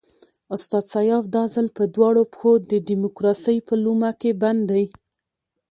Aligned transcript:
استاد 0.55 0.85
سیاف 0.93 1.23
دا 1.35 1.43
ځل 1.55 1.67
په 1.77 1.83
دواړو 1.95 2.23
پښو 2.33 2.51
د 2.71 2.73
ډیموکراسۍ 2.89 3.57
په 3.67 3.73
لومه 3.83 4.11
کې 4.21 4.31
بند 4.41 4.61
دی. 4.71 4.85